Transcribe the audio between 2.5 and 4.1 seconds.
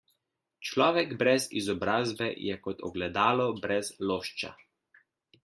kot ogledalo brez